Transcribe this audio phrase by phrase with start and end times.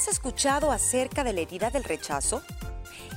[0.00, 2.40] ¿Has escuchado acerca de la herida del rechazo?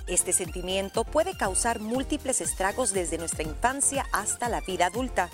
[0.06, 5.30] Este sentimiento puede causar múltiples estragos desde nuestra infancia hasta la vida adulta.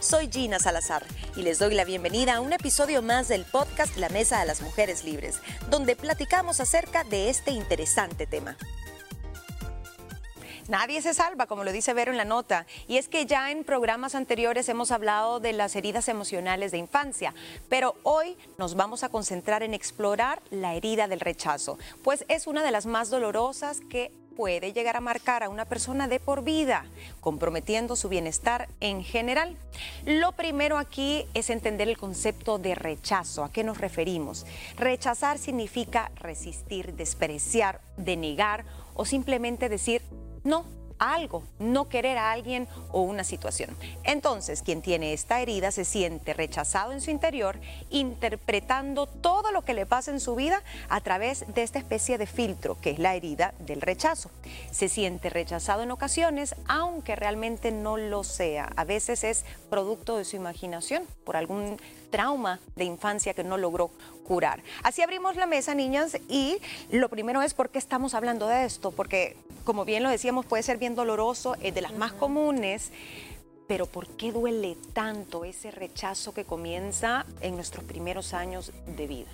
[0.00, 1.04] Soy Gina Salazar
[1.36, 4.60] y les doy la bienvenida a un episodio más del podcast La Mesa de las
[4.60, 5.38] Mujeres Libres,
[5.70, 8.56] donde platicamos acerca de este interesante tema.
[10.68, 12.66] Nadie se salva, como lo dice Vero en la nota.
[12.86, 17.34] Y es que ya en programas anteriores hemos hablado de las heridas emocionales de infancia,
[17.70, 22.62] pero hoy nos vamos a concentrar en explorar la herida del rechazo, pues es una
[22.62, 26.84] de las más dolorosas que puede llegar a marcar a una persona de por vida,
[27.20, 29.56] comprometiendo su bienestar en general.
[30.04, 33.42] Lo primero aquí es entender el concepto de rechazo.
[33.42, 34.46] ¿A qué nos referimos?
[34.76, 38.64] Rechazar significa resistir, despreciar, denegar
[38.94, 40.02] o simplemente decir
[40.44, 40.64] no
[40.98, 43.76] algo, no querer a alguien o una situación.
[44.04, 47.58] Entonces, quien tiene esta herida se siente rechazado en su interior,
[47.90, 52.26] interpretando todo lo que le pasa en su vida a través de esta especie de
[52.26, 54.30] filtro, que es la herida del rechazo.
[54.70, 58.70] Se siente rechazado en ocasiones, aunque realmente no lo sea.
[58.76, 61.78] A veces es producto de su imaginación, por algún
[62.10, 63.90] trauma de infancia que no logró
[64.28, 64.62] curar.
[64.82, 66.58] Así abrimos la mesa, niñas, y
[66.90, 70.62] lo primero es por qué estamos hablando de esto, porque como bien lo decíamos, puede
[70.62, 72.92] ser bien doloroso, es de las más comunes,
[73.66, 79.30] pero ¿por qué duele tanto ese rechazo que comienza en nuestros primeros años de vida?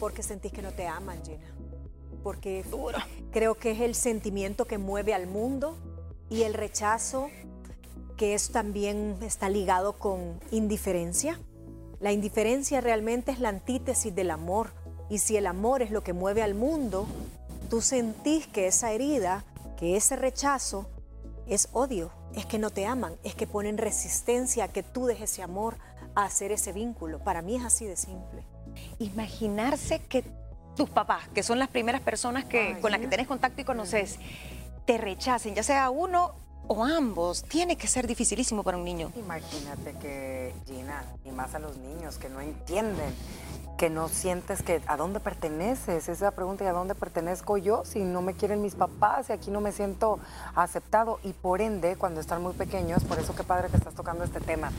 [0.00, 1.54] Porque sentís que no te aman, Gina.
[2.22, 2.98] Porque Duro.
[3.30, 5.76] creo que es el sentimiento que mueve al mundo
[6.28, 7.30] y el rechazo
[8.16, 11.38] que es también está ligado con indiferencia
[12.04, 14.74] la indiferencia realmente es la antítesis del amor.
[15.08, 17.06] Y si el amor es lo que mueve al mundo,
[17.70, 19.42] tú sentís que esa herida,
[19.78, 20.86] que ese rechazo,
[21.46, 25.32] es odio, es que no te aman, es que ponen resistencia a que tú dejes
[25.32, 25.78] ese amor
[26.14, 27.20] a hacer ese vínculo.
[27.20, 28.44] Para mí es así de simple.
[28.98, 30.26] Imaginarse que
[30.76, 34.18] tus papás, que son las primeras personas que, con las que tienes contacto y conoces,
[34.84, 36.34] te rechacen, ya sea uno
[36.66, 39.12] o ambos, tiene que ser dificilísimo para un niño.
[39.16, 43.14] Imagínate que, Gina, y más a los niños que no entienden,
[43.76, 48.00] que no sientes que a dónde perteneces, esa pregunta, ¿y a dónde pertenezco yo si
[48.04, 50.20] no me quieren mis papás y aquí no me siento
[50.54, 51.18] aceptado?
[51.24, 54.40] Y por ende, cuando están muy pequeños, por eso qué padre que estás tocando este
[54.40, 54.70] tema,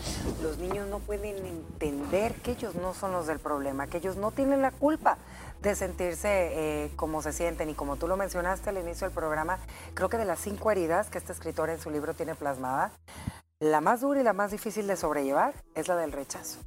[0.42, 4.32] los niños no pueden entender que ellos no son los del problema, que ellos no
[4.32, 5.18] tienen la culpa
[5.62, 7.70] de sentirse eh, como se sienten.
[7.70, 9.60] Y como tú lo mencionaste al inicio del programa,
[9.94, 12.92] creo que de las cinco heridas que este escritor en su libro tiene plasmada,
[13.60, 16.60] la más dura y la más difícil de sobrellevar es la del rechazo.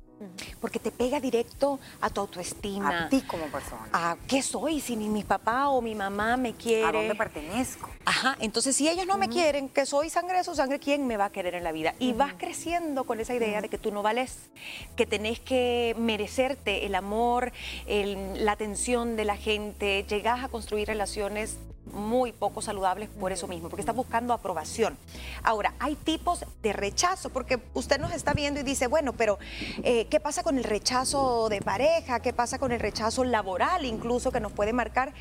[0.61, 3.05] Porque te pega directo a tu autoestima.
[3.05, 3.89] A ti como persona.
[3.93, 6.87] A qué soy si ni mi papá o mi mamá me quiere.
[6.87, 7.89] ¿A dónde pertenezco?
[8.19, 11.17] Ajá, entonces si ellos no me quieren, que soy sangre de su sangre, ¿quién me
[11.17, 11.95] va a querer en la vida?
[12.01, 14.51] Y vas creciendo con esa idea de que tú no vales,
[14.97, 17.53] que tenés que merecerte el amor,
[17.87, 21.59] la atención de la gente, llegás a construir relaciones
[21.93, 24.99] muy poco saludables por eso mismo, porque está buscando aprobación.
[25.45, 29.39] Ahora, hay tipos de rechazo, porque usted nos está viendo y dice, bueno, pero
[29.85, 32.21] eh, ¿qué pasa con el rechazo de pareja?
[32.21, 35.13] ¿Qué pasa con el rechazo laboral incluso que nos puede marcar?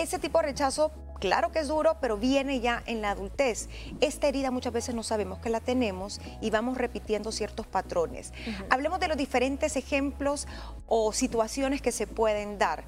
[0.00, 3.68] Ese tipo de rechazo, claro que es duro, pero viene ya en la adultez.
[4.00, 8.32] Esta herida muchas veces no sabemos que la tenemos y vamos repitiendo ciertos patrones.
[8.70, 10.48] Hablemos de los diferentes ejemplos
[10.86, 12.84] o situaciones que se pueden dar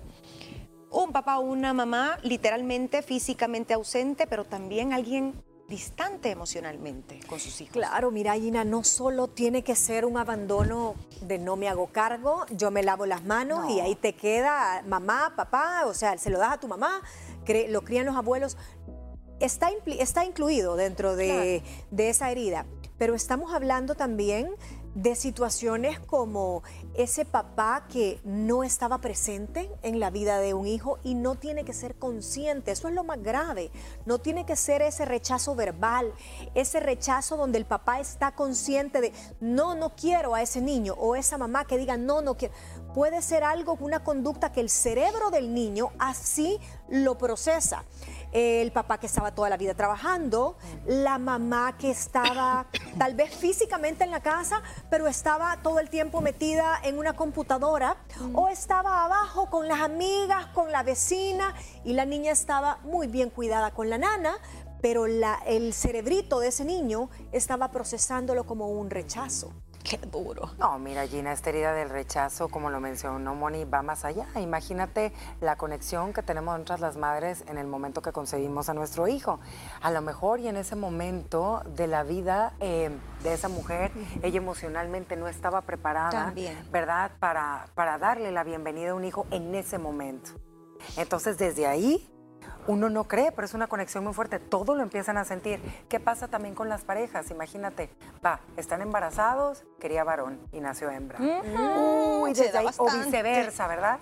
[0.90, 5.34] un papá o una mamá literalmente, físicamente ausente, pero también alguien
[5.68, 7.72] distante emocionalmente con sus hijos.
[7.72, 12.44] Claro, mira, Gina, no solo tiene que ser un abandono de no me hago cargo,
[12.50, 16.38] yo me lavo las manos y ahí te queda mamá, papá, o sea, se lo
[16.38, 17.00] das a tu mamá,
[17.68, 18.56] lo crían los abuelos.
[19.40, 22.66] Está, está incluido dentro de, de esa herida,
[22.98, 24.54] pero estamos hablando también
[24.94, 26.62] de situaciones como
[26.94, 31.64] ese papá que no estaba presente en la vida de un hijo y no tiene
[31.64, 33.70] que ser consciente, eso es lo más grave,
[34.04, 36.12] no tiene que ser ese rechazo verbal,
[36.54, 41.16] ese rechazo donde el papá está consciente de no, no quiero a ese niño o
[41.16, 42.54] esa mamá que diga no, no quiero.
[42.94, 46.59] Puede ser algo, una conducta que el cerebro del niño así
[46.89, 47.84] lo procesa
[48.32, 50.56] el papá que estaba toda la vida trabajando,
[50.86, 52.66] la mamá que estaba
[52.98, 57.96] tal vez físicamente en la casa, pero estaba todo el tiempo metida en una computadora,
[58.34, 63.30] o estaba abajo con las amigas, con la vecina, y la niña estaba muy bien
[63.30, 64.34] cuidada con la nana,
[64.80, 69.52] pero el cerebrito de ese niño estaba procesándolo como un rechazo.
[69.82, 70.50] Qué duro.
[70.58, 74.26] No, mira, Gina, esta herida del rechazo, como lo mencionó Moni, va más allá.
[74.36, 79.08] Imagínate la conexión que tenemos nosotras las madres en el momento que concebimos a nuestro
[79.08, 79.40] hijo.
[79.80, 82.90] A lo mejor y en ese momento de la vida eh,
[83.22, 83.90] de esa mujer,
[84.22, 86.32] ella emocionalmente no estaba preparada,
[86.70, 87.12] ¿verdad?
[87.18, 90.30] Para, para darle la bienvenida a un hijo en ese momento.
[90.96, 92.11] Entonces, desde ahí
[92.66, 94.38] uno no cree, pero es una conexión muy fuerte.
[94.38, 95.60] Todo lo empiezan a sentir.
[95.88, 97.30] ¿Qué pasa también con las parejas?
[97.30, 97.91] Imagínate,
[98.24, 101.18] va, están embarazados, quería varón y nació hembra.
[101.20, 103.98] Uy, desde ahí, o viceversa, ¿verdad?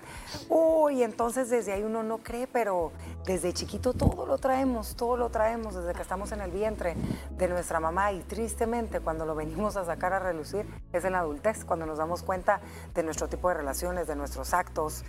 [0.48, 2.92] Uy, entonces desde ahí uno no cree, pero
[3.24, 6.96] desde chiquito todo lo traemos, todo lo traemos desde que estamos en el vientre
[7.30, 11.20] de nuestra mamá y tristemente cuando lo venimos a sacar a relucir es en la
[11.20, 12.60] adultez, cuando nos damos cuenta
[12.94, 15.04] de nuestro tipo de relaciones, de nuestros actos.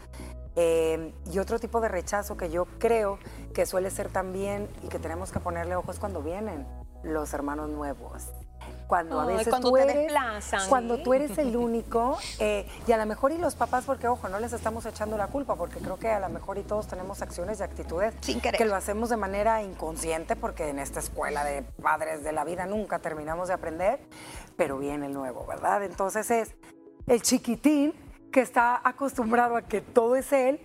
[0.55, 3.19] Eh, y otro tipo de rechazo que yo creo
[3.53, 6.67] que suele ser también y que tenemos que ponerle ojos cuando vienen
[7.03, 8.29] los hermanos nuevos.
[8.87, 10.69] Cuando a veces cuando tú te eres, desplazan.
[10.69, 14.27] cuando tú eres el único eh, y a lo mejor y los papás porque ojo
[14.27, 17.21] no les estamos echando la culpa porque creo que a lo mejor y todos tenemos
[17.21, 18.57] acciones y actitudes Sin querer.
[18.57, 22.65] que lo hacemos de manera inconsciente porque en esta escuela de padres de la vida
[22.65, 24.01] nunca terminamos de aprender
[24.57, 26.53] pero viene el nuevo verdad entonces es
[27.07, 27.93] el chiquitín
[28.31, 30.61] que está acostumbrado a que todo es él,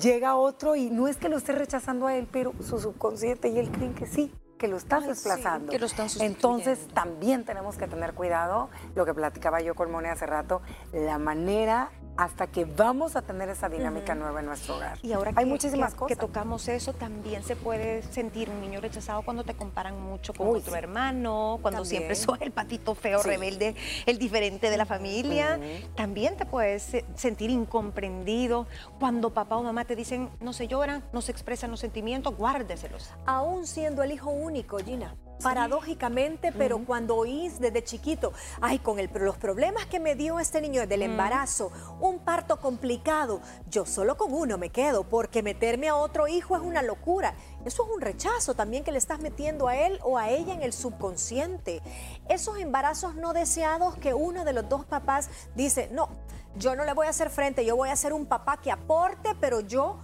[0.00, 3.58] llega otro y no es que lo esté rechazando a él, pero su subconsciente y
[3.58, 5.70] él creen que sí, que lo estás Ay, sí, desplazando.
[5.70, 6.08] que lo están.
[6.20, 10.62] Entonces también tenemos que tener cuidado, lo que platicaba yo con Mone hace rato,
[10.92, 14.98] la manera hasta que vamos a tener esa dinámica nueva en nuestro hogar.
[15.02, 16.16] Y ahora hay que, muchísimas que- cosas.
[16.16, 20.48] que tocamos eso, también se puede sentir un niño rechazado cuando te comparan mucho con
[20.48, 20.78] Uy, otro sí.
[20.78, 21.98] hermano, cuando También.
[22.02, 23.28] siempre sos el patito feo, Sí.
[23.28, 23.74] rebelde,
[24.06, 25.58] el diferente de la familia.
[25.96, 28.66] También te puedes se- sentir incomprendido
[28.98, 33.10] cuando papá o mamá te dicen no se lloran, no se expresan los sentimientos, guárdeselos.
[33.26, 35.14] aún siendo el hijo único, Gina.
[35.42, 40.60] Paradójicamente, pero cuando oís desde chiquito, ay, con el- los problemas que me dio este
[40.60, 41.70] niño desde el embarazo,
[42.00, 46.62] un parto complicado, yo solo con uno me quedo, porque meterme a otro hijo es
[46.62, 47.34] una locura.
[47.64, 50.62] Eso es un rechazo también que le estás metiendo a él o a ella en
[50.62, 51.82] el subconsciente.
[52.28, 56.08] Esos embarazos no deseados que uno de los dos papás dice, no,
[56.56, 59.34] yo no le voy a hacer frente, yo voy a ser un papá que aporte,
[59.40, 59.98] pero yo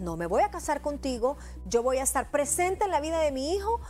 [0.00, 3.30] no me voy a casar contigo, yo voy a estar presente en la vida de
[3.30, 3.80] mi hijo,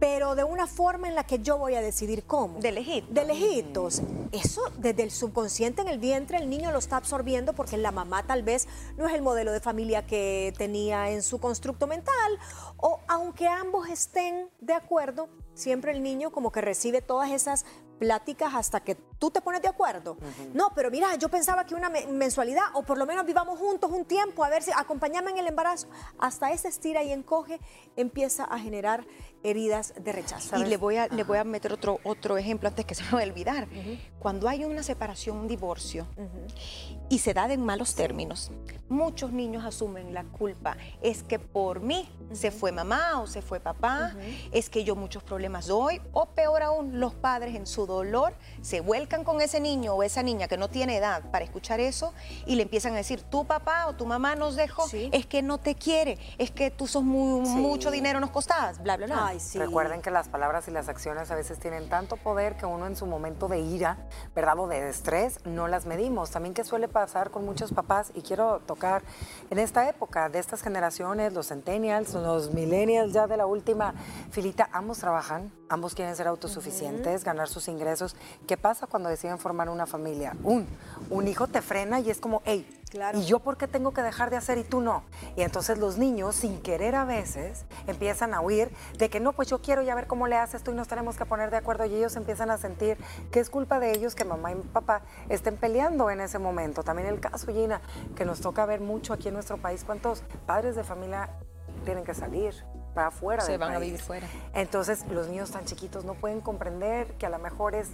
[0.00, 2.58] pero de una forma en la que yo voy a decidir cómo.
[2.58, 3.14] De lejitos.
[3.14, 4.02] De lejitos.
[4.32, 8.26] Eso desde el subconsciente en el vientre el niño lo está absorbiendo porque la mamá
[8.26, 8.66] tal vez
[8.96, 12.38] no es el modelo de familia que tenía en su constructo mental
[12.78, 17.66] o aunque ambos estén de acuerdo, siempre el niño como que recibe todas esas
[17.98, 20.16] pláticas hasta que tú te pones de acuerdo.
[20.54, 23.90] No, pero mira, yo pensaba que una me- mensualidad o por lo menos vivamos juntos
[23.92, 25.86] un tiempo, a ver si acompáñame en el embarazo.
[26.18, 27.60] Hasta ese estira y encoge
[27.96, 29.06] empieza a generar
[29.42, 30.56] heridas de rechazo.
[30.56, 33.10] Y le voy a, le voy a meter otro, otro ejemplo antes que se me
[33.12, 33.68] vaya a olvidar.
[34.18, 36.06] Cuando hay una separación, un divorcio,
[37.08, 38.50] y se da en malos términos,
[38.88, 40.76] muchos niños asumen la culpa.
[41.02, 44.14] Es que por mí se fue mamá o se fue papá,
[44.52, 48.80] es que yo muchos problemas doy, o peor aún, los padres en su dolor se
[49.10, 52.14] vuelcan con ese niño o esa niña que no tiene edad para escuchar eso
[52.46, 55.10] y le empiezan a decir, tu papá o tu mamá nos dejó, Sí.
[55.12, 58.96] es que no te quiere, es que tú sos muy, mucho dinero nos costabas, bla,
[58.96, 59.26] bla, bla.
[59.26, 59.58] Ay, sí.
[59.58, 62.94] Recuerden que las palabras y las acciones a veces tienen tanto poder que uno en
[62.94, 63.98] su momento de ira,
[64.32, 64.56] ¿verdad?
[64.60, 66.30] O de estrés, no las medimos.
[66.30, 69.02] También que suele pasar con muchos papás, y quiero tocar
[69.50, 73.92] en esta época de estas generaciones, los centennials, los millennials ya de la última
[74.30, 78.14] filita, ambos trabajan, ambos quieren ser autosuficientes, ganar sus ingresos.
[78.46, 80.36] ¿Qué pasa cuando deciden formar una familia?
[80.42, 80.66] Un,
[81.08, 83.18] un hijo te frena y es como, hey, Claro.
[83.18, 85.04] ¿Y yo por qué tengo que dejar de hacer y tú no?
[85.36, 89.48] Y entonces los niños, sin querer a veces, empiezan a huir de que no, pues
[89.48, 91.84] yo quiero ya ver cómo le haces tú y nos tenemos que poner de acuerdo.
[91.84, 92.98] Y ellos empiezan a sentir
[93.30, 96.82] que es culpa de ellos que mamá y papá estén peleando en ese momento.
[96.82, 97.80] También el caso, Gina,
[98.16, 101.30] que nos toca ver mucho aquí en nuestro país, cuántos padres de familia
[101.84, 102.54] tienen que salir
[102.92, 104.26] para afuera Se del van a vivir fuera.
[104.52, 107.88] Entonces los niños tan chiquitos no pueden comprender que a lo mejor es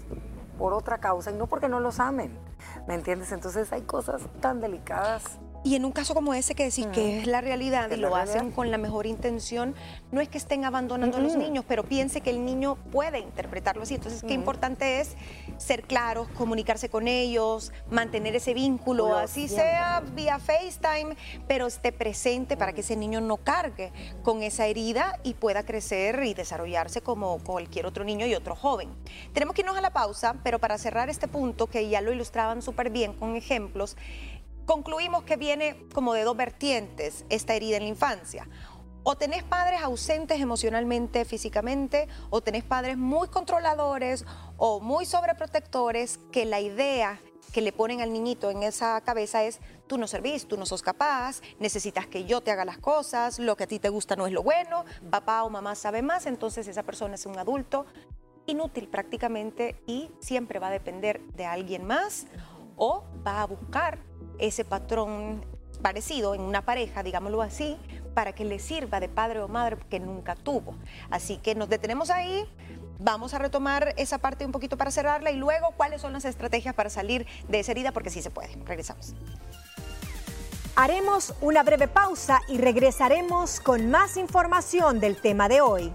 [0.59, 2.39] por otra causa y no porque no los amen.
[2.87, 3.33] ¿Me entiendes?
[3.33, 5.39] Entonces hay cosas tan delicadas.
[5.66, 8.37] Y en un caso como ese que decís que es la realidad y lo realidad.
[8.37, 9.75] hacen con la mejor intención,
[10.12, 13.82] no es que estén abandonando a los niños, pero piense que el niño puede interpretarlo
[13.82, 13.96] así.
[13.96, 15.16] Entonces, qué importante es
[15.58, 19.70] ser claros, comunicarse con ellos, mantener ese vínculo, así siempre.
[19.70, 21.16] sea vía FaceTime,
[21.49, 23.90] pero esté presente para que ese niño no cargue
[24.23, 28.90] con esa herida y pueda crecer y desarrollarse como cualquier otro niño y otro joven.
[29.32, 32.62] Tenemos que irnos a la pausa, pero para cerrar este punto, que ya lo ilustraban
[32.62, 33.96] súper bien con ejemplos,
[34.66, 38.49] concluimos que viene como de dos vertientes esta herida en la infancia.
[39.04, 46.44] O tenés padres ausentes emocionalmente, físicamente, o tenés padres muy controladores o muy sobreprotectores que
[46.44, 47.20] la idea
[47.52, 50.82] que le ponen al niñito en esa cabeza es, tú no servís, tú no sos
[50.82, 54.26] capaz, necesitas que yo te haga las cosas, lo que a ti te gusta no
[54.26, 57.87] es lo bueno, papá o mamá sabe más, entonces esa persona es un adulto
[58.46, 62.26] inútil prácticamente y siempre va a depender de alguien más
[62.76, 63.99] o va a buscar
[64.38, 65.45] ese patrón
[65.83, 67.76] parecido en una pareja, digámoslo así,
[68.14, 70.75] para que le sirva de padre o madre que nunca tuvo.
[71.11, 72.45] Así que nos detenemos ahí.
[72.99, 76.75] Vamos a retomar esa parte un poquito para cerrarla y luego cuáles son las estrategias
[76.75, 78.56] para salir de esa herida, porque sí se puede.
[78.64, 79.14] Regresamos.
[80.76, 85.92] Haremos una breve pausa y regresaremos con más información del tema de hoy.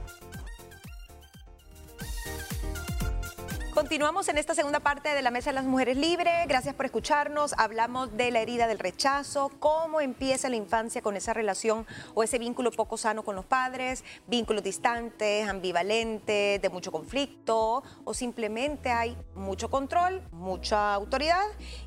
[3.92, 6.48] Continuamos en esta segunda parte de la Mesa de las Mujeres Libres.
[6.48, 7.54] Gracias por escucharnos.
[7.58, 12.40] Hablamos de la herida del rechazo, cómo empieza la infancia con esa relación o ese
[12.40, 19.18] vínculo poco sano con los padres, vínculos distantes, ambivalentes, de mucho conflicto o simplemente hay
[19.36, 21.44] mucho control, mucha autoridad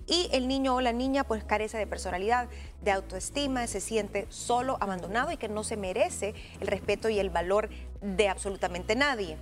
[0.06, 2.48] y el niño o la niña pues carece de personalidad,
[2.82, 7.30] de autoestima, se siente solo, abandonado y que no se merece el respeto y el
[7.30, 7.70] valor
[8.04, 9.38] de absolutamente nadie.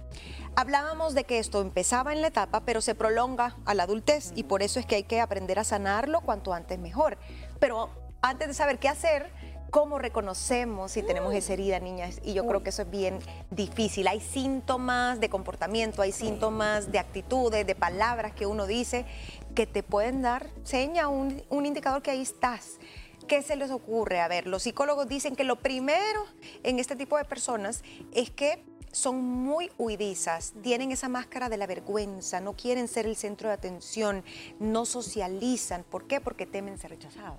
[0.55, 4.45] Hablábamos de que esto empezaba en la etapa, pero se prolonga a la adultez y
[4.45, 7.19] por eso es que hay que aprender a sanarlo cuanto antes mejor.
[7.59, 7.91] Pero
[8.21, 9.31] antes de saber qué hacer,
[9.71, 12.21] ¿cómo reconocemos si tenemos esa herida, niñas?
[12.23, 13.19] Y yo creo que eso es bien
[13.51, 14.07] difícil.
[14.07, 19.07] Hay síntomas de comportamiento, hay síntomas de actitudes, de palabras que uno dice
[19.55, 22.79] que te pueden dar seña, un, un indicador que ahí estás.
[23.27, 24.21] ¿Qué se les ocurre?
[24.21, 26.25] A ver, los psicólogos dicen que lo primero
[26.63, 31.67] en este tipo de personas es que son muy huidizas, tienen esa máscara de la
[31.67, 34.23] vergüenza, no quieren ser el centro de atención,
[34.61, 35.83] no socializan.
[35.83, 36.21] ¿Por qué?
[36.21, 37.39] Porque temen ser rechazados.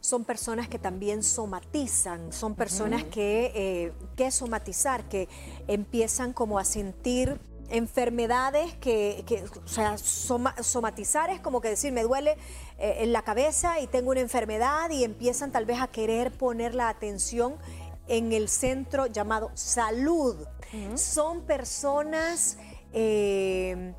[0.00, 5.28] Son personas que también somatizan, son personas que, eh, que somatizar, que
[5.66, 9.24] empiezan como a sentir enfermedades que,
[9.64, 12.36] o sea, somatizar es como que decir, me duele
[12.78, 16.74] eh, en la cabeza y tengo una enfermedad y empiezan tal vez a querer poner
[16.74, 17.56] la atención
[18.06, 20.46] en el centro llamado salud.
[20.96, 22.58] Son personas
[22.92, 23.94] eh,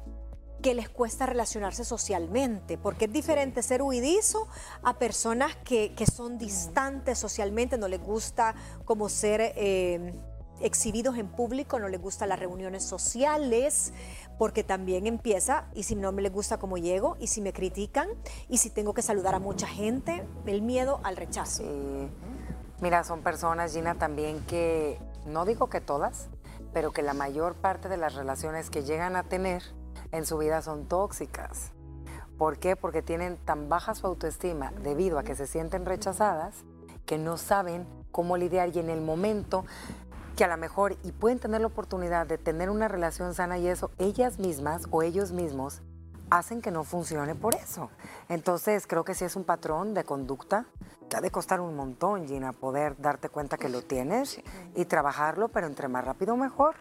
[0.62, 4.48] que les cuesta relacionarse socialmente, porque es diferente ser huidizo
[4.84, 10.14] a personas que, son distantes socialmente, no les gusta como ser eh,
[10.62, 13.94] exhibidos en público, no les gustan las reuniones sociales,
[14.38, 18.10] porque también empieza, y si no me les gusta cómo llego, y si me critican,
[18.48, 21.64] y si tengo que saludar a mucha gente, el miedo al rechazo.
[22.82, 26.28] Mira, son personas, Gina, también que, no digo que todas,
[26.74, 29.64] pero que la mayor parte de las relaciones que llegan a tener
[30.12, 31.72] en su vida son tóxicas.
[32.38, 32.78] ¿Por qué?
[32.78, 36.56] Porque tienen tan baja su autoestima debido a que se sienten rechazadas
[37.06, 39.66] que no saben cómo lidiar y en el momento
[40.40, 43.68] que a lo mejor y pueden tener la oportunidad de tener una relación sana y
[43.68, 45.82] eso, ellas mismas o ellos mismos
[46.30, 47.90] hacen que no funcione por eso.
[48.30, 50.66] Entonces creo que sí es un patrón de conducta
[51.10, 54.40] te ha de costar un montón, Gina, poder darte cuenta que lo tienes
[54.76, 56.76] y trabajarlo, pero entre más rápido mejor.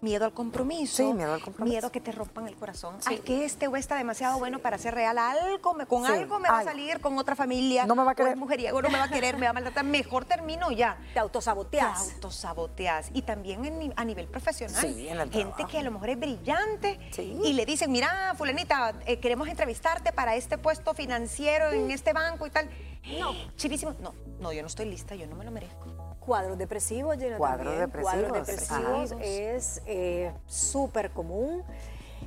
[0.00, 0.96] Miedo al compromiso.
[0.96, 1.72] Sí, miedo al compromiso.
[1.72, 2.96] Miedo que te rompan el corazón.
[3.00, 3.18] Sí.
[3.18, 5.18] que este o está demasiado bueno para ser real.
[5.18, 7.86] Algo, me, con algo me va a salir con otra familia.
[7.86, 8.36] No me va a querer.
[8.36, 9.84] mujeriego, no me va a querer, me va a maltratar.
[9.84, 10.98] Mejor termino ya.
[11.12, 12.06] Te autosaboteas.
[12.06, 13.10] Te autosaboteas.
[13.14, 14.80] Y también a nivel profesional.
[14.80, 18.94] Sí, en el Gente que a lo mejor es brillante y le dicen, mira, fulanita,
[19.06, 22.70] eh, queremos entrevistarte para este puesto financiero en este banco y tal.
[23.18, 23.34] No.
[23.56, 23.94] Chivísimo.
[24.00, 25.93] No, no, yo no estoy lista, yo no me lo merezco.
[26.26, 28.14] Cuadros depresivos, Gina, Cuadros depresivos.
[28.14, 31.62] Cuadros depresivos es eh, súper común.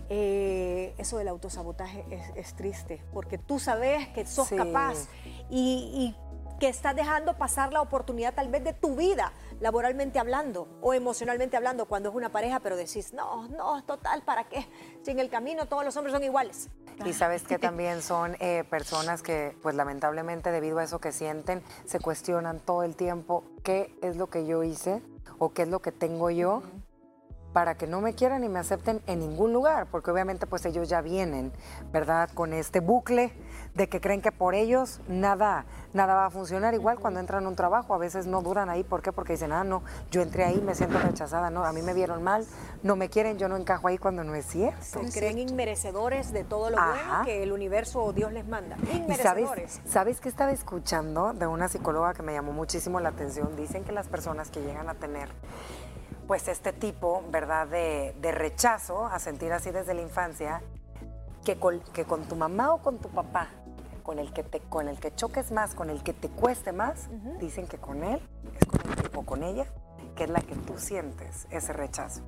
[0.09, 5.07] Eh, eso del autosabotaje es, triste, porque tú sabes que sos capaz
[5.49, 6.15] y
[6.59, 11.57] que estás dejando pasar la oportunidad tal vez de tu vida, laboralmente hablando o emocionalmente
[11.57, 14.67] hablando, cuando es una pareja, pero decís, no, no, total, ¿para qué?
[15.03, 16.69] Si en el camino todos los hombres son iguales.
[17.05, 21.61] Y sabes que también son eh, personas que, pues lamentablemente, debido a eso que sienten,
[21.85, 25.01] se cuestionan todo el tiempo qué es lo que yo hice
[25.37, 26.63] o qué es lo que tengo yo
[27.57, 30.87] para que no me quieran y me acepten en ningún lugar, porque obviamente pues ellos
[30.89, 31.51] ya vienen,
[31.91, 32.29] ¿verdad?
[32.35, 33.33] Con este bucle
[33.73, 36.75] de que creen que por ellos nada, nada va a funcionar.
[36.75, 38.83] Igual cuando entran a un trabajo, a veces no duran ahí.
[38.83, 39.11] ¿Por qué?
[39.11, 42.21] Porque dicen, ah, no, yo entré ahí, me siento rechazada, no, a mí me vieron
[42.21, 42.45] mal,
[42.83, 44.79] no me quieren, yo no encajo ahí cuando no es cierto.
[44.79, 48.77] Se creen inmerecedores de todo lo bueno que el universo o Dios les manda.
[48.93, 49.71] Inmerecedores.
[49.71, 53.55] sabes, sabes que estaba escuchando de una psicóloga que me llamó muchísimo la atención?
[53.55, 55.29] Dicen que las personas que llegan a tener
[56.27, 60.61] pues este tipo, ¿verdad?, de, rechazo a sentir así desde la infancia,
[61.45, 63.47] que con, que con tu mamá o con tu papá,
[64.03, 67.07] con el que te, con el que choques más, con el que te cueste más,
[67.39, 68.21] dicen que con él
[68.59, 69.65] es con el o con ella,
[70.15, 72.21] que es la que tú sientes ese rechazo.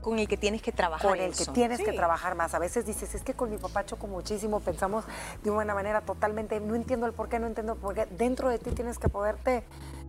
[0.00, 1.10] Con el que tienes que trabajar.
[1.10, 2.54] Con el que tienes que trabajar más.
[2.54, 5.04] A veces dices, es que con mi papá choco muchísimo, pensamos
[5.42, 8.06] de una manera totalmente, no entiendo el por qué, no entiendo el por qué.
[8.06, 9.64] Dentro de ti tienes que poderte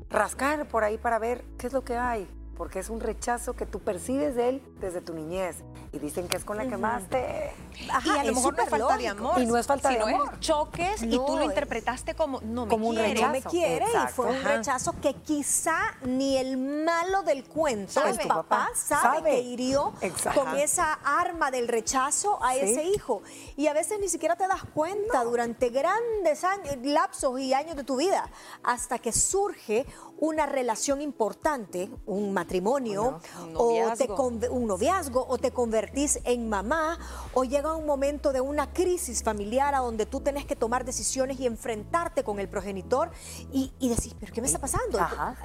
[0.10, 3.66] rascar por ahí para ver qué es lo que hay porque es un rechazo que
[3.66, 5.58] tú percibes de él desde tu niñez.
[5.92, 7.54] Y dicen que es con la que más te...
[7.80, 9.42] y a lo mejor no es falta de amor.
[9.42, 10.40] Y no es falta de amor.
[10.40, 13.10] choques y tú lo interpretaste como no me como quiere.
[13.10, 13.28] Un rechazo.
[13.28, 18.28] No me quiere y fue un rechazo que quizá ni el malo del cuento, el
[18.28, 19.94] papá, sabe, que hirió
[20.34, 23.22] con esa arma del rechazo a ese hijo.
[23.56, 27.84] Y a veces ni siquiera te das cuenta durante grandes años, lapsos y años de
[27.84, 28.30] tu vida,
[28.64, 29.86] hasta que surge
[30.18, 33.20] una relación importante, un matrimonio, un
[33.56, 36.98] o te un noviazgo, o te convertís en mamá,
[37.34, 41.40] o llega un momento de una crisis familiar a donde tú tenés que tomar decisiones
[41.40, 43.12] y enfrentarte con el progenitor
[43.52, 45.00] y, y decís, ¿pero qué me está pasando?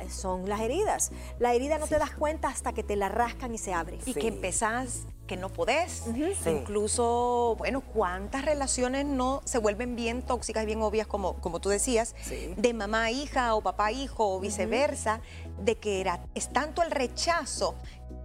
[0.09, 1.12] Son las heridas.
[1.38, 3.99] La herida no te das cuenta hasta que te la rascan y se abre.
[4.07, 6.02] Y que empezás que no podés.
[6.44, 11.68] Incluso, bueno, cuántas relaciones no se vuelven bien tóxicas y bien obvias, como, como tú
[11.68, 12.16] decías,
[12.56, 15.20] de mamá a hija o papá a hijo o viceversa,
[15.60, 17.76] de que era, es tanto el rechazo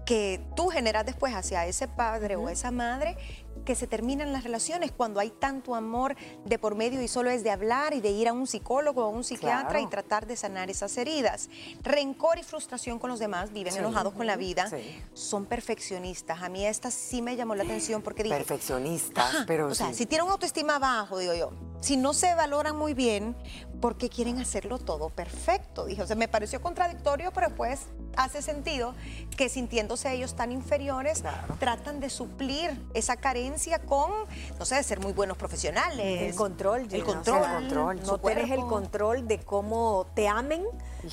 [0.07, 3.17] que tú generas después hacia ese padre o esa madre
[3.65, 7.43] que se terminan las relaciones cuando hay tanto amor de por medio y solo es
[7.43, 10.38] de hablar y de ir a un psicólogo o a un psiquiatra y tratar de
[10.38, 11.50] sanar esas heridas.
[11.81, 14.69] Rencor y frustración con los demás, viven enojados con la vida,
[15.13, 16.41] son perfeccionistas.
[16.41, 18.36] A mí esta sí me llamó la atención porque dije...
[18.36, 19.67] Perfeccionistas, pero...
[19.67, 23.36] O sea, si tienen autoestima bajo, digo yo, si no se valoran muy bien,
[23.81, 25.86] ¿por qué quieren hacerlo todo perfecto?
[25.86, 27.81] Dije, o sea, me pareció contradictorio, pero pues
[28.17, 28.93] hace sentido
[29.36, 31.24] que sintiéndose ellos tan inferiores,
[31.60, 34.12] tratan de suplir esa carencia con,
[34.57, 36.22] no sé, de ser muy buenos profesionales.
[36.22, 36.88] El control.
[36.91, 37.43] El control.
[37.43, 38.03] El control.
[38.03, 40.63] No tienes el control de cómo te amen,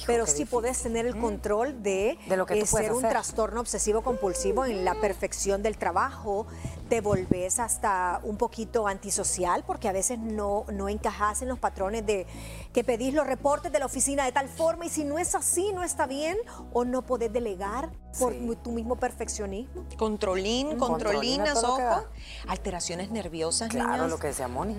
[0.06, 4.64] pero sí podés tener el control de, lo que eh, ser un trastorno obsesivo compulsivo
[4.64, 6.46] en la perfección del trabajo,
[6.92, 12.04] te volvés hasta un poquito antisocial porque a veces no, no encajas en los patrones
[12.04, 12.26] de
[12.74, 15.72] que pedís los reportes de la oficina de tal forma y si no es así,
[15.72, 16.36] no está bien
[16.74, 19.86] o no podés delegar por tu mismo perfeccionismo.
[19.96, 22.04] Controlín, controlinas, ojo,
[22.46, 24.76] alteraciones nerviosas, claro, lo que decía Moni.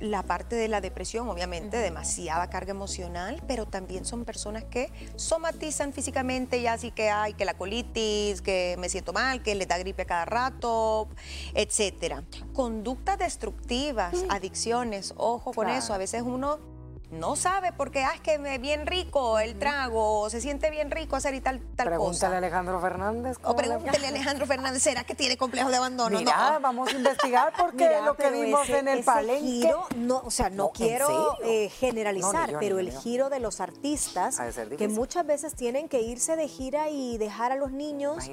[0.00, 5.92] La parte de la depresión, obviamente, demasiada carga emocional, pero también son personas que somatizan
[5.92, 9.78] físicamente, ya así que hay que la colitis, que me siento mal, que le da
[9.78, 11.08] gripe cada rato,
[11.54, 12.24] etcétera.
[12.52, 15.92] Conductas destructivas, adicciones, ojo con eso.
[15.94, 16.74] A veces uno
[17.14, 21.16] no sabe porque ah, es que me bien rico el trago, se siente bien rico
[21.16, 23.36] hacer y tal, tal pregúntale a Alejandro Fernández.
[23.42, 26.18] O pregúntale a Alejandro Fernández, ¿será que tiene complejo de abandono?
[26.18, 29.72] Mira, vamos a investigar porque lo que vimos en el palenque.
[29.96, 34.40] no, o sea, no, quiero eh, generalizar, pero el giro de los artistas,
[34.76, 38.30] que muchas veces tienen que irse de gira y dejar a los niños.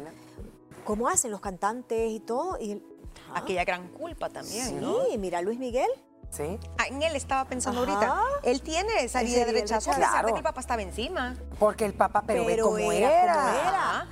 [0.84, 2.58] como hacen los cantantes y todo.
[2.60, 2.82] Y,
[3.34, 5.00] Aquella gran culpa también, sí, ¿no?
[5.18, 5.90] mira Luis Miguel.
[6.30, 6.58] Sí.
[6.78, 8.24] Ah, en él estaba pensando ahorita.
[8.44, 10.30] Él tiene esa herida de rechazo, claro.
[10.30, 11.36] que el papá estaba encima.
[11.60, 14.08] Porque el papá, pero, ve cómo era.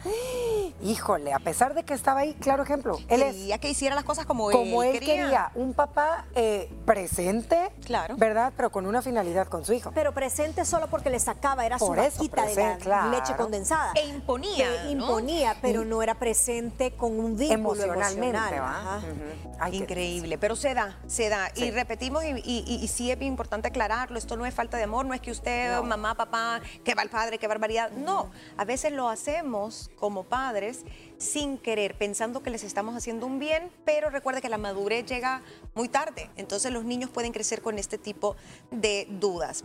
[0.81, 2.97] Híjole, a pesar de que estaba ahí, claro ejemplo.
[3.07, 5.51] Él quería que hiciera las cosas como, como él, quería.
[5.55, 8.15] Un papá eh, presente, claro.
[8.17, 8.53] ¿verdad?
[8.55, 9.91] Pero con una finalidad con su hijo.
[9.93, 13.93] Pero presente solo porque le sacaba, era su vaquita de la leche condensada.
[13.95, 14.89] E imponía.
[14.89, 18.55] Imponía, pero no era presente con un vínculo emocionalmente.
[18.55, 19.73] Emocional.
[19.73, 21.51] Increíble, pero se da, se da.
[21.55, 25.21] Y repetimos, y, sí es importante aclararlo, esto no es falta de amor, no es
[25.21, 27.91] que usted, mamá, papá, que va el padre, qué barbaridad.
[27.91, 30.68] No, a veces lo hacemos como padres
[31.17, 35.41] sin querer, pensando que les estamos haciendo un bien, pero recuerde que la madurez llega
[35.75, 38.35] muy tarde, entonces los niños pueden crecer con este tipo
[38.71, 39.63] de dudas.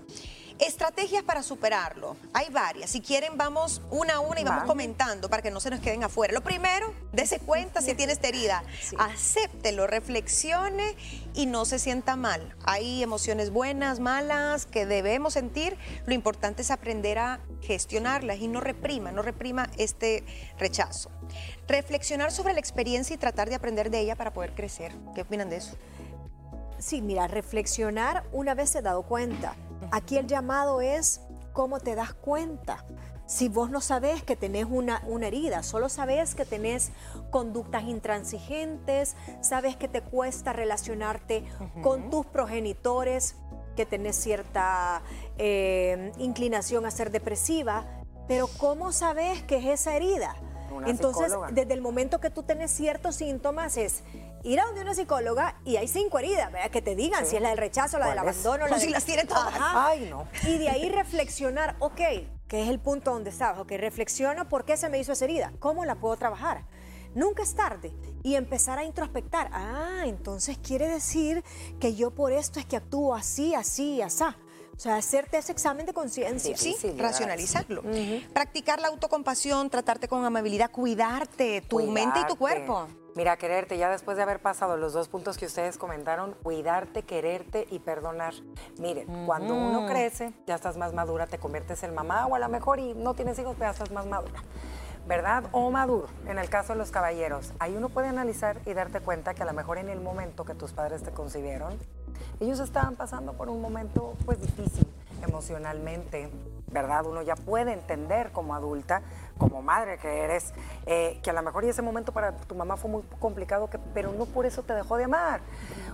[0.58, 2.16] Estrategias para superarlo.
[2.32, 2.90] Hay varias.
[2.90, 6.04] Si quieren, vamos una a una y vamos comentando para que no se nos queden
[6.04, 6.32] afuera.
[6.32, 8.62] Lo primero, dése cuenta si tiene esta herida.
[8.98, 10.96] Acéptelo, reflexione
[11.34, 12.54] y no se sienta mal.
[12.64, 15.76] Hay emociones buenas, malas, que debemos sentir.
[16.06, 20.24] Lo importante es aprender a gestionarlas y no reprima, no reprima este
[20.56, 21.10] rechazo.
[21.66, 24.92] Reflexionar sobre la experiencia y tratar de aprender de ella para poder crecer.
[25.16, 25.76] ¿Qué opinan de eso?
[26.78, 29.56] Sí, mira, reflexionar una vez he dado cuenta.
[29.90, 31.20] Aquí el llamado es
[31.52, 32.84] cómo te das cuenta.
[33.26, 36.90] Si vos no sabés que tenés una, una herida, solo sabés que tenés
[37.30, 41.44] conductas intransigentes, sabes que te cuesta relacionarte
[41.82, 43.36] con tus progenitores,
[43.76, 45.02] que tenés cierta
[45.38, 47.86] eh, inclinación a ser depresiva,
[48.28, 50.36] pero ¿cómo sabes que es esa herida?
[50.86, 54.02] Entonces, desde el momento que tú tenés ciertos síntomas es
[54.44, 56.70] ir a donde una psicóloga y hay cinco heridas, ¿verdad?
[56.70, 59.24] que te digan si es la del rechazo, la del abandono, la si las tiene
[59.24, 59.52] todas.
[59.58, 60.28] Ay, no.
[60.46, 62.00] Y de ahí reflexionar, ok,
[62.46, 65.52] que es el punto donde estabas, ok, reflexiona por qué se me hizo esa herida,
[65.58, 66.64] cómo la puedo trabajar.
[67.14, 67.92] Nunca es tarde.
[68.24, 69.48] Y empezar a introspectar.
[69.52, 71.44] Ah, entonces quiere decir
[71.78, 74.24] que yo por esto es que actúo así, así, así.
[74.76, 76.56] O sea, hacerte ese examen de conciencia.
[76.56, 77.82] Sí, Difícil, racionalizarlo.
[78.32, 82.66] Practicar la autocompasión, tratarte con amabilidad, cuidarte, tu mente y tu Cuidarte.
[82.66, 82.88] cuerpo.
[83.16, 87.64] Mira, quererte, ya después de haber pasado los dos puntos que ustedes comentaron, cuidarte, quererte
[87.70, 88.34] y perdonar.
[88.80, 92.48] Miren, cuando uno crece, ya estás más madura, te conviertes en mamá o a lo
[92.48, 94.42] mejor y no tienes hijos, pero ya estás más madura.
[95.06, 95.44] ¿Verdad?
[95.52, 97.52] O maduro, en el caso de los caballeros.
[97.60, 100.54] Ahí uno puede analizar y darte cuenta que a lo mejor en el momento que
[100.54, 101.78] tus padres te concibieron,
[102.40, 104.86] ellos estaban pasando por un momento pues difícil
[105.22, 106.30] emocionalmente,
[106.70, 107.06] ¿verdad?
[107.06, 109.02] Uno ya puede entender como adulta,
[109.38, 110.52] como madre que eres,
[110.86, 113.78] eh, que a lo mejor y ese momento para tu mamá fue muy complicado, que,
[113.78, 115.40] pero no por eso te dejó de amar.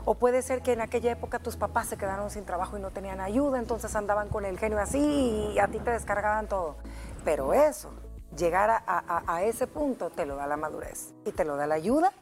[0.05, 2.91] O puede ser que en aquella época tus papás se quedaron sin trabajo y no
[2.91, 6.77] tenían ayuda, entonces andaban con el genio así y a ti te descargaban todo.
[7.25, 7.91] Pero eso,
[8.37, 12.13] llegar a, ese punto, te lo da la madurez y te lo da la ayuda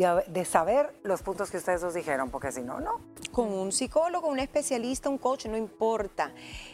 [0.00, 3.00] de, saber los puntos que ustedes dos dijeron, porque si no, no.
[3.32, 6.32] Con un psicólogo, un especialista, un coach, no importa.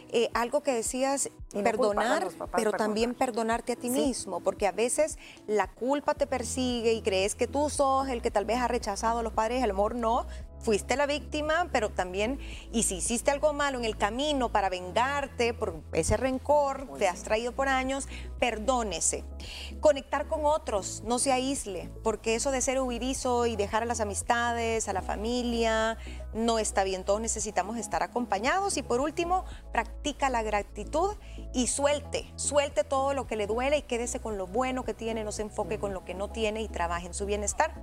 [0.09, 2.77] Eh, algo que decías, no perdonar, papás, pero perdonar.
[2.77, 7.47] también perdonarte a ti mismo, porque a veces la culpa te persigue y crees que
[7.47, 10.25] tú sos el que tal vez ha rechazado a los padres, a lo mejor no.
[10.59, 12.39] Fuiste la víctima, pero también,
[12.73, 17.23] y si hiciste algo malo en el camino para vengarte por ese rencor, te has
[17.23, 18.07] traído por años,
[18.39, 19.23] perdónese.
[19.79, 23.99] Conectar con otros, no se aísle, porque eso de ser huidizo y dejar a las
[23.99, 25.97] amistades, a la familia,
[26.37, 27.03] no está bien.
[27.03, 28.77] Todos necesitamos estar acompañados.
[28.77, 31.15] Y por último, practica la gratitud
[31.53, 35.23] y suelte, suelte todo lo que le duele y quédese con lo bueno que tiene,
[35.23, 37.73] no se enfoque con lo que no tiene y trabaje en su bienestar.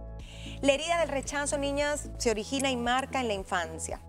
[0.62, 4.00] La herida del rechazo, niñas, se origina y marca en la infancia.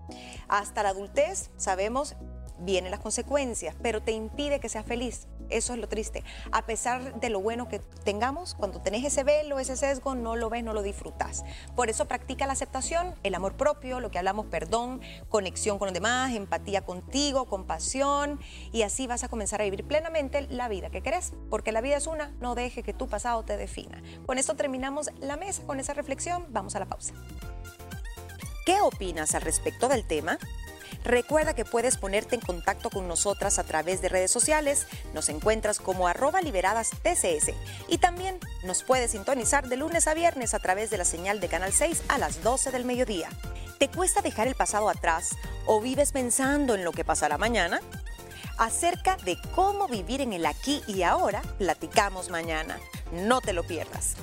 [0.48, 2.14] Hasta la adultez, sabemos,
[2.58, 5.26] vienen las consecuencias, pero te impide que seas feliz.
[5.50, 6.24] Eso es lo triste.
[6.52, 10.50] A pesar de lo bueno que tengamos, cuando tenés ese velo, ese sesgo, no lo
[10.50, 11.44] ves, no lo disfrutas.
[11.74, 15.94] Por eso practica la aceptación, el amor propio, lo que hablamos, perdón, conexión con los
[15.94, 18.40] demás, empatía contigo, compasión,
[18.72, 21.96] y así vas a comenzar a vivir plenamente la vida que querés, porque la vida
[21.96, 24.02] es una, no deje que tu pasado te defina.
[24.26, 27.14] Con esto terminamos la mesa, con esa reflexión, vamos a la pausa.
[28.64, 30.38] ¿Qué opinas al respecto del tema?
[31.06, 34.88] Recuerda que puedes ponerte en contacto con nosotras a través de redes sociales.
[35.14, 37.52] Nos encuentras como arroba liberadas TCS.
[37.86, 41.46] Y también nos puedes sintonizar de lunes a viernes a través de la señal de
[41.46, 43.28] Canal 6 a las 12 del mediodía.
[43.78, 47.80] ¿Te cuesta dejar el pasado atrás o vives pensando en lo que pasará mañana?
[48.58, 52.80] Acerca de cómo vivir en el aquí y ahora, platicamos mañana.
[53.12, 54.16] No te lo pierdas.